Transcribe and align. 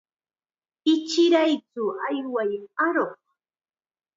Ichiraytsu, 0.93 1.83
ayway 2.05 2.51
aruq. 2.85 3.17